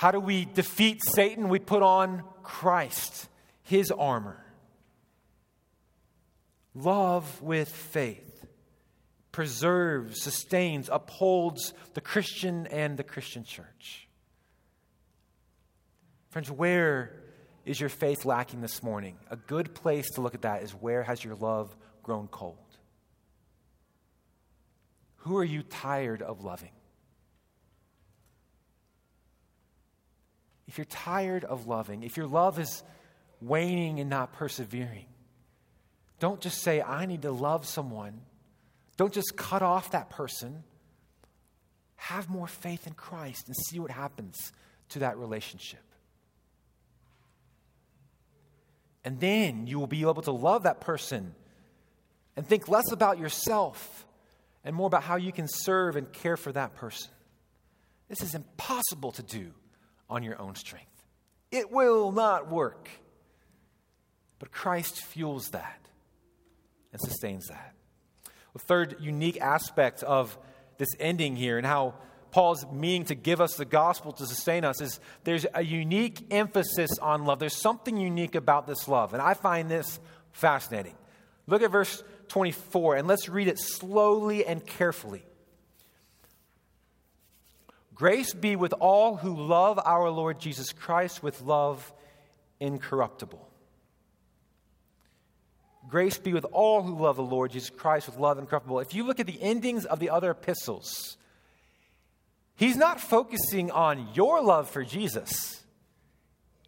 [0.00, 1.50] how do we defeat Satan?
[1.50, 3.28] We put on Christ,
[3.64, 4.42] his armor.
[6.74, 8.46] Love with faith
[9.30, 14.08] preserves, sustains, upholds the Christian and the Christian church.
[16.30, 17.22] Friends, where
[17.66, 19.18] is your faith lacking this morning?
[19.30, 22.56] A good place to look at that is where has your love grown cold?
[25.16, 26.72] Who are you tired of loving?
[30.70, 32.84] If you're tired of loving, if your love is
[33.42, 35.06] waning and not persevering,
[36.20, 38.20] don't just say, I need to love someone.
[38.96, 40.62] Don't just cut off that person.
[41.96, 44.52] Have more faith in Christ and see what happens
[44.90, 45.82] to that relationship.
[49.04, 51.34] And then you will be able to love that person
[52.36, 54.06] and think less about yourself
[54.62, 57.10] and more about how you can serve and care for that person.
[58.08, 59.52] This is impossible to do
[60.10, 60.86] on your own strength.
[61.50, 62.88] It will not work.
[64.38, 65.80] But Christ fuels that
[66.92, 67.74] and sustains that.
[68.52, 70.36] The third unique aspect of
[70.78, 71.94] this ending here and how
[72.30, 76.90] Paul's meaning to give us the gospel to sustain us is there's a unique emphasis
[77.00, 77.38] on love.
[77.38, 80.00] There's something unique about this love, and I find this
[80.32, 80.94] fascinating.
[81.46, 85.24] Look at verse 24, and let's read it slowly and carefully.
[88.00, 91.92] Grace be with all who love our Lord Jesus Christ with love
[92.58, 93.46] incorruptible.
[95.86, 98.80] Grace be with all who love the Lord Jesus Christ with love incorruptible.
[98.80, 101.18] If you look at the endings of the other epistles,
[102.56, 105.62] he's not focusing on your love for Jesus.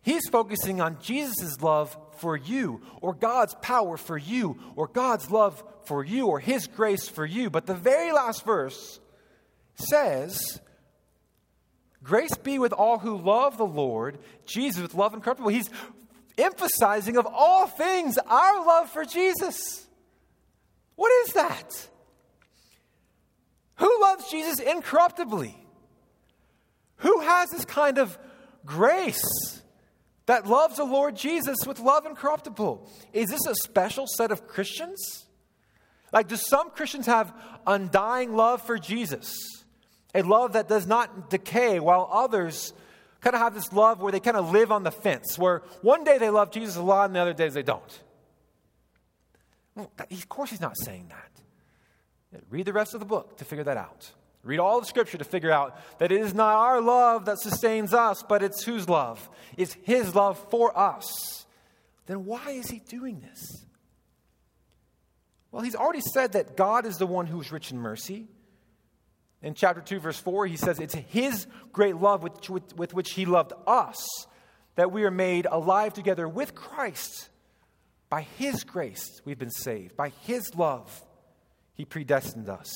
[0.03, 5.65] He's focusing on Jesus' love for you, or God's power for you, or God's love
[5.85, 7.49] for you, or His grace for you.
[7.49, 9.01] But the very last verse
[9.77, 10.61] says,
[12.03, 15.51] Grace be with all who love the Lord, Jesus with love incorruptible.
[15.51, 15.71] He's
[16.37, 19.87] emphasizing of all things our love for Jesus.
[20.97, 21.89] What is that?
[23.77, 25.57] Who loves Jesus incorruptibly?
[26.97, 28.19] Who has this kind of
[28.65, 29.61] grace
[30.27, 32.89] that loves the Lord Jesus with love incorruptible?
[33.13, 35.27] Is this a special set of Christians?
[36.13, 37.33] Like, do some Christians have
[37.67, 39.35] undying love for Jesus?
[40.15, 42.73] A love that does not decay, while others
[43.21, 46.05] kind of have this love where they kind of live on the fence, where one
[46.05, 48.03] day they love Jesus a lot and the other days they don't.
[49.75, 52.43] Well, of course, he's not saying that.
[52.51, 54.11] Read the rest of the book to figure that out.
[54.43, 57.95] Read all of Scripture to figure out that it is not our love that sustains
[57.95, 59.31] us, but it's whose love?
[59.57, 61.47] It's His love for us.
[62.07, 63.65] Then why is He doing this?
[65.53, 68.27] Well, He's already said that God is the one who is rich in mercy.
[69.43, 73.13] In chapter 2, verse 4, he says, It's His great love with, with, with which
[73.13, 74.07] He loved us
[74.77, 77.29] that we are made alive together with Christ.
[78.09, 79.97] By His grace, we've been saved.
[79.97, 81.03] By His love,
[81.75, 82.73] He predestined us.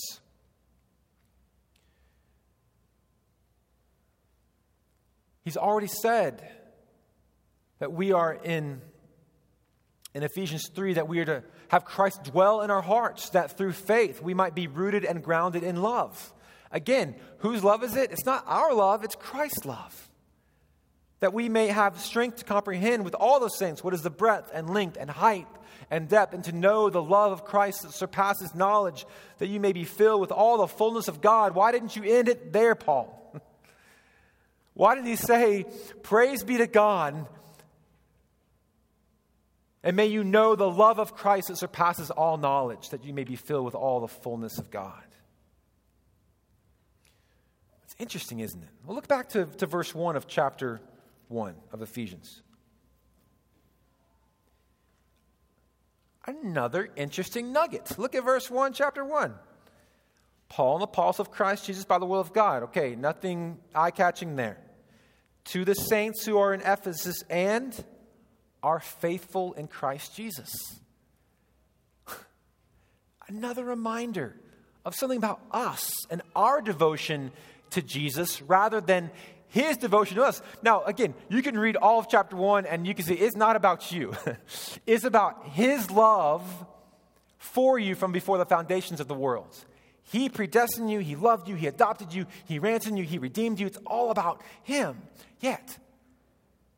[5.44, 6.42] He's already said
[7.78, 8.80] that we are in,
[10.12, 13.72] in Ephesians 3, that we are to have Christ dwell in our hearts, that through
[13.72, 16.32] faith we might be rooted and grounded in love.
[16.70, 18.10] Again, whose love is it?
[18.10, 20.10] It's not our love, it's Christ's love.
[21.20, 24.50] That we may have strength to comprehend with all the saints what is the breadth
[24.52, 25.46] and length and height
[25.90, 29.06] and depth, and to know the love of Christ that surpasses knowledge,
[29.38, 31.54] that you may be filled with all the fullness of God.
[31.54, 33.40] Why didn't you end it there, Paul?
[34.74, 35.64] Why did he say,
[36.02, 37.26] Praise be to God?
[39.84, 43.22] And may you know the love of Christ that surpasses all knowledge, that you may
[43.22, 45.05] be filled with all the fullness of God
[47.98, 48.68] interesting, isn't it?
[48.84, 50.80] Well, look back to, to verse 1 of chapter
[51.28, 52.42] 1 of Ephesians.
[56.26, 57.98] Another interesting nugget.
[57.98, 59.34] Look at verse 1, chapter 1.
[60.48, 62.64] Paul, an apostle of Christ Jesus by the will of God.
[62.64, 64.58] Okay, nothing eye catching there.
[65.46, 67.84] To the saints who are in Ephesus and
[68.62, 70.50] are faithful in Christ Jesus.
[73.28, 74.34] Another reminder
[74.84, 77.32] of something about us and our devotion
[77.70, 79.10] to Jesus rather than
[79.48, 80.42] his devotion to us.
[80.62, 83.56] Now, again, you can read all of chapter one and you can see it's not
[83.56, 84.14] about you,
[84.86, 86.42] it's about his love
[87.38, 89.64] for you from before the foundations of the world.
[90.02, 93.66] He predestined you, he loved you, he adopted you, he ransomed you, he redeemed you.
[93.66, 95.02] It's all about him.
[95.40, 95.78] Yet,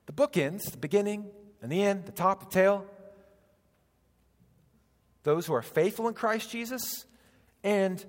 [0.06, 1.26] the book ends, the beginning
[1.60, 2.86] and the end, the top, the tail.
[5.24, 7.04] Those who are faithful in Christ Jesus
[7.62, 8.02] and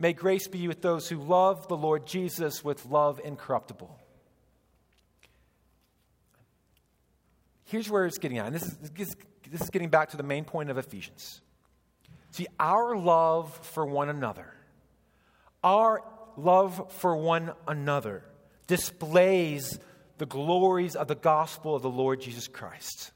[0.00, 3.98] May grace be with those who love the Lord Jesus with love incorruptible.
[7.66, 8.46] Here's where it's getting at.
[8.46, 9.14] And this is,
[9.50, 11.42] this is getting back to the main point of Ephesians.
[12.30, 14.54] See, our love for one another,
[15.62, 16.02] our
[16.38, 18.24] love for one another
[18.68, 19.78] displays
[20.16, 23.12] the glories of the gospel of the Lord Jesus Christ.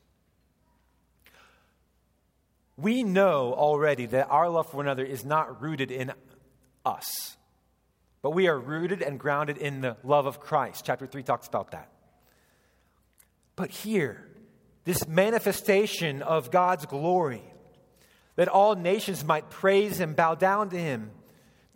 [2.77, 6.13] We know already that our love for one another is not rooted in
[6.85, 7.37] us.
[8.23, 10.85] But we are rooted and grounded in the love of Christ.
[10.87, 11.91] Chapter 3 talks about that.
[13.57, 14.27] But here,
[14.85, 17.43] this manifestation of God's glory,
[18.37, 21.11] that all nations might praise Him, bow down to Him,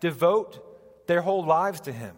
[0.00, 2.14] devote their whole lives to Him.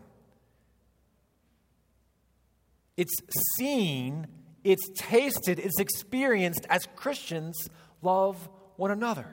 [2.97, 3.14] It's
[3.57, 4.26] seen,
[4.64, 7.68] it's tasted, it's experienced as Christians
[8.03, 9.26] love one another.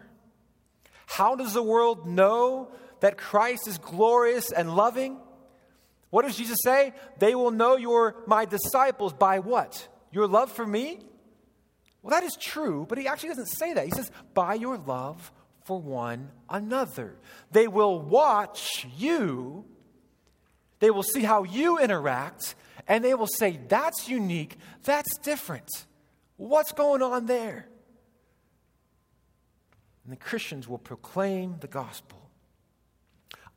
[1.05, 5.18] How does the world know that Christ is glorious and loving?
[6.10, 6.93] What does Jesus say?
[7.20, 9.88] They will know you're my disciples by what?
[10.12, 11.00] Your love for me?
[12.02, 13.86] Well, that is true, but he actually doesn't say that.
[13.86, 15.32] He says, by your love
[15.66, 17.18] for one another.
[17.52, 19.66] They will watch you,
[20.80, 22.56] they will see how you interact,
[22.88, 25.68] and they will say, that's unique, that's different.
[26.38, 27.68] What's going on there?
[30.06, 32.16] And the Christians will proclaim the gospel.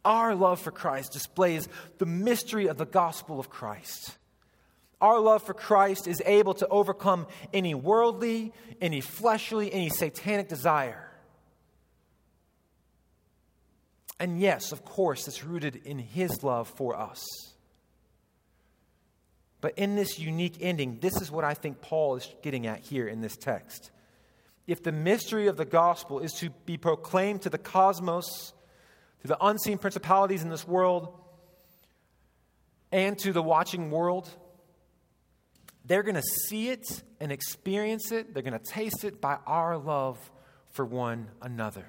[0.04, 4.16] Our love for Christ displays the mystery of the gospel of Christ.
[5.00, 11.10] Our love for Christ is able to overcome any worldly, any fleshly, any satanic desire.
[14.18, 17.24] And yes, of course, it's rooted in His love for us.
[19.62, 23.08] But in this unique ending, this is what I think Paul is getting at here
[23.08, 23.90] in this text.
[24.66, 28.52] If the mystery of the gospel is to be proclaimed to the cosmos,
[29.22, 31.18] to the unseen principalities in this world
[32.92, 34.28] and to the watching world.
[35.84, 38.32] They're going to see it and experience it.
[38.32, 40.18] They're going to taste it by our love
[40.70, 41.86] for one another.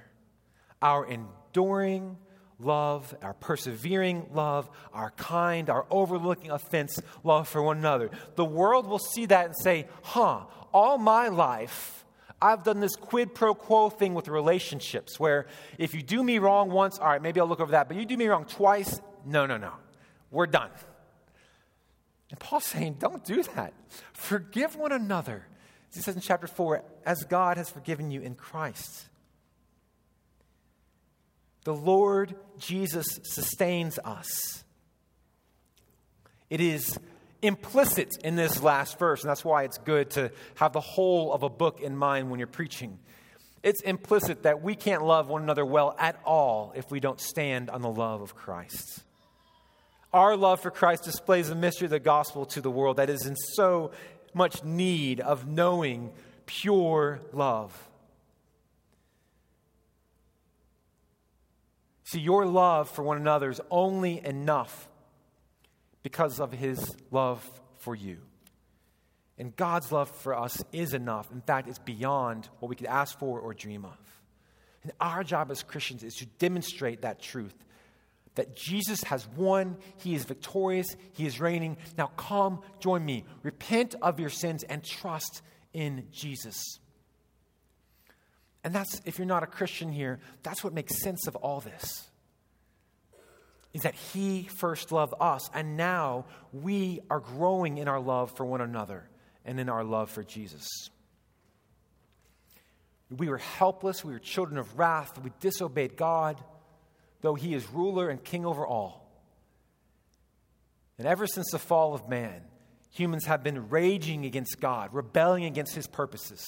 [0.82, 2.17] Our enduring,
[2.59, 8.09] love, our persevering love, our kind, our overlooking offense love for one another.
[8.36, 12.01] The world will see that and say, huh, all my life,
[12.42, 15.46] I've done this quid pro quo thing with relationships where
[15.78, 18.06] if you do me wrong once, all right, maybe I'll look over that, but you
[18.06, 19.74] do me wrong twice, no, no, no.
[20.32, 20.72] We're done.
[22.32, 23.74] And Paul's saying, don't do that.
[24.14, 25.46] Forgive one another.
[25.94, 29.08] He says in chapter 4, as God has forgiven you in Christ.
[31.64, 34.64] The Lord Jesus sustains us.
[36.50, 36.98] It is
[37.42, 41.44] implicit in this last verse, and that's why it's good to have the whole of
[41.44, 43.00] a book in mind when you're preaching.
[43.64, 47.70] It's implicit that we can't love one another well at all if we don't stand
[47.70, 49.04] on the love of Christ.
[50.14, 53.26] Our love for Christ displays the mystery of the gospel to the world that is
[53.26, 53.92] in so
[54.34, 56.12] much need of knowing
[56.46, 57.88] pure love.
[62.04, 64.89] See, your love for one another is only enough
[66.04, 67.47] because of his love
[67.78, 68.18] for you.
[69.38, 71.32] And God's love for us is enough.
[71.32, 73.97] In fact, it's beyond what we could ask for or dream of.
[74.84, 77.56] And our job as Christians is to demonstrate that truth
[78.36, 81.78] that Jesus has won, he is victorious, he is reigning.
[81.97, 83.26] Now come, join me.
[83.43, 85.41] Repent of your sins and trust
[85.74, 86.80] in Jesus.
[88.64, 92.10] And that's, if you're not a Christian here, that's what makes sense of all this.
[93.74, 98.45] Is that He first loved us, and now we are growing in our love for
[98.45, 99.09] one another
[99.45, 100.67] and in our love for Jesus.
[103.09, 106.41] We were helpless, we were children of wrath, we disobeyed God,
[107.22, 109.09] though He is ruler and king over all.
[110.97, 112.41] And ever since the fall of man,
[112.91, 116.45] humans have been raging against God, rebelling against His purposes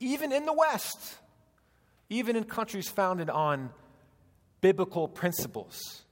[0.00, 1.16] even in the West,
[2.08, 3.70] even in countries founded on
[4.66, 6.02] biblical principles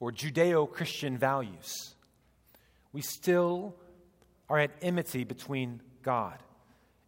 [0.00, 1.94] or Judeo Christian values,
[2.92, 3.76] we still
[4.48, 6.36] are at enmity between God.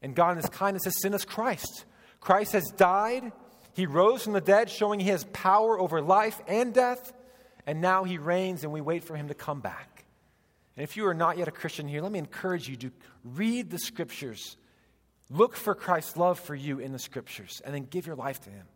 [0.03, 1.85] And God, in His kindness, has sent us Christ.
[2.21, 3.33] Christ has died,
[3.73, 7.13] He rose from the dead, showing He has power over life and death,
[7.67, 10.05] and now He reigns, and we wait for Him to come back.
[10.77, 12.93] And if you are not yet a Christian here, let me encourage you to
[13.25, 14.57] read the scriptures
[15.31, 18.51] Look for Christ's love for you in the scriptures and then give your life to
[18.51, 18.67] Him.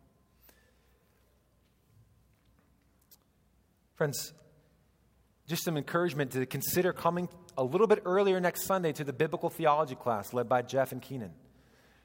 [3.99, 4.31] Friends,
[5.45, 7.27] just some encouragement to consider coming
[7.57, 11.01] a little bit earlier next Sunday to the biblical theology class led by Jeff and
[11.01, 11.33] Keenan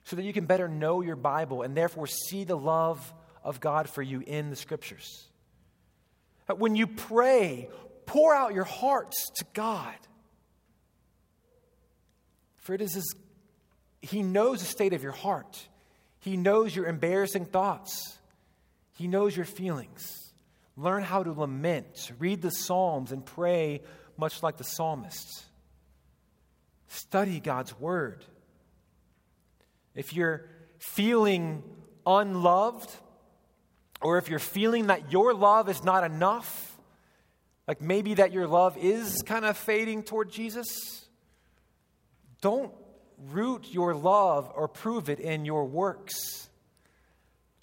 [0.02, 3.14] so that you can better know your Bible and therefore see the love
[3.44, 5.28] of God for you in the scriptures.
[6.48, 7.68] When you pray,
[8.06, 9.94] pour out your hearts to God.
[12.56, 13.14] For it is His
[14.02, 15.68] he knows the state of your heart.
[16.18, 18.18] He knows your embarrassing thoughts.
[18.94, 20.23] He knows your feelings.
[20.76, 22.10] Learn how to lament.
[22.18, 23.82] Read the Psalms and pray
[24.16, 25.44] much like the psalmists.
[26.88, 28.24] Study God's word.
[29.94, 30.46] If you're
[30.78, 31.62] feeling
[32.06, 32.90] unloved,
[34.00, 36.78] or if you're feeling that your love is not enough,
[37.66, 41.06] like maybe that your love is kind of fading toward Jesus,
[42.42, 42.72] don't
[43.30, 46.50] root your love or prove it in your works.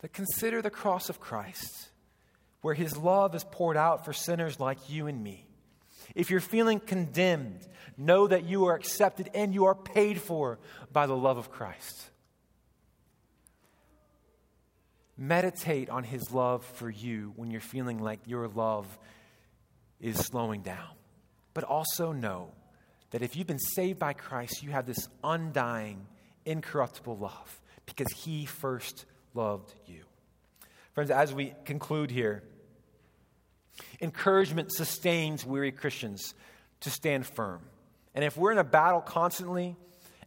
[0.01, 1.90] But consider the cross of Christ,
[2.61, 5.45] where his love is poured out for sinners like you and me.
[6.15, 10.59] If you're feeling condemned, know that you are accepted and you are paid for
[10.91, 12.09] by the love of Christ.
[15.17, 18.87] Meditate on his love for you when you're feeling like your love
[19.99, 20.89] is slowing down.
[21.53, 22.51] But also know
[23.11, 26.07] that if you've been saved by Christ, you have this undying,
[26.45, 30.01] incorruptible love because he first loved you.
[30.93, 32.43] Friends, as we conclude here,
[34.01, 36.33] encouragement sustains weary Christians
[36.81, 37.61] to stand firm.
[38.13, 39.77] And if we're in a battle constantly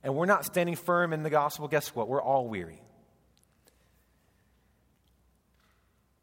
[0.03, 2.09] and we're not standing firm in the gospel, guess what?
[2.09, 2.81] We're all weary.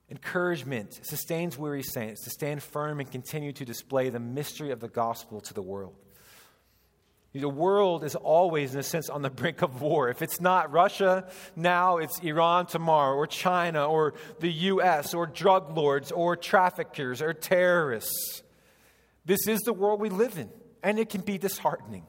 [0.09, 4.89] Encouragement sustains weary saints to stand firm and continue to display the mystery of the
[4.89, 5.95] gospel to the world.
[7.33, 10.09] The world is always, in a sense, on the brink of war.
[10.09, 15.75] If it's not Russia now, it's Iran tomorrow, or China, or the U.S., or drug
[15.75, 18.43] lords, or traffickers, or terrorists.
[19.23, 20.49] This is the world we live in,
[20.83, 22.05] and it can be disheartening.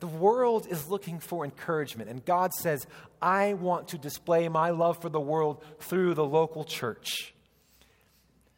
[0.00, 2.86] The world is looking for encouragement, and God says,
[3.20, 7.34] I want to display my love for the world through the local church.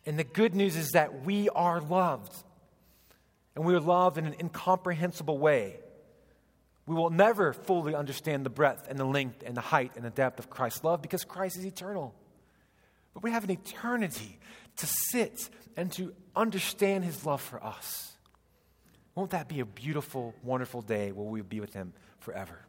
[0.06, 2.44] And the good news is that we are loved
[3.58, 5.80] and we are loved in an incomprehensible way.
[6.86, 10.10] We will never fully understand the breadth and the length and the height and the
[10.10, 12.14] depth of Christ's love because Christ is eternal.
[13.14, 14.38] but we have an eternity
[14.76, 18.12] to sit and to understand his love for us.
[19.16, 22.60] Won't that be a beautiful, wonderful day where we'll be with him forever?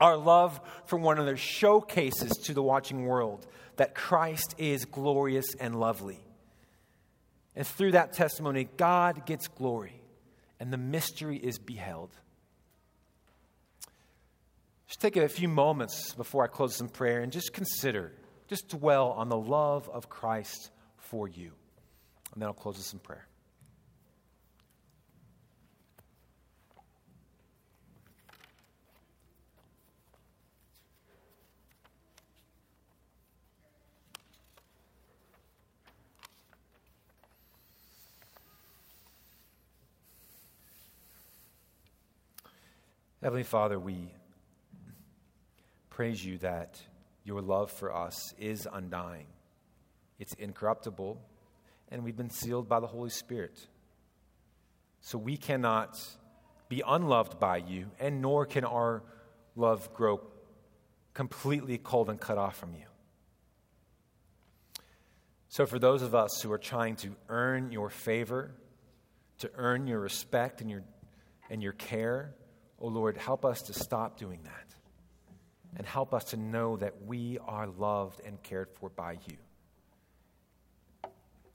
[0.00, 3.46] Our love for one another showcases to the watching world
[3.76, 6.20] that Christ is glorious and lovely.
[7.58, 10.00] And through that testimony, God gets glory
[10.60, 12.16] and the mystery is beheld.
[14.86, 18.12] Just take a few moments before I close in prayer and just consider,
[18.46, 21.50] just dwell on the love of Christ for you.
[22.32, 23.27] And then I'll close this in prayer.
[43.20, 44.12] Heavenly Father, we
[45.90, 46.80] praise you that
[47.24, 49.26] your love for us is undying,
[50.20, 51.20] it's incorruptible,
[51.88, 53.58] and we've been sealed by the Holy Spirit.
[55.00, 55.98] So we cannot
[56.68, 59.02] be unloved by you, and nor can our
[59.56, 60.20] love grow
[61.12, 62.86] completely cold and cut off from you.
[65.48, 68.52] So, for those of us who are trying to earn your favor,
[69.38, 70.84] to earn your respect and your,
[71.50, 72.34] and your care,
[72.80, 74.74] Oh Lord, help us to stop doing that
[75.76, 79.36] and help us to know that we are loved and cared for by you.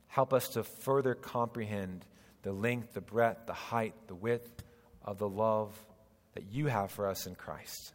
[0.07, 2.05] Help us to further comprehend
[2.43, 4.63] the length, the breadth, the height, the width
[5.03, 5.73] of the love
[6.35, 7.93] that you have for us in Christ.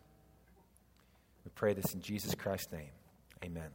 [1.44, 2.90] We pray this in Jesus Christ's name.
[3.44, 3.70] Amen.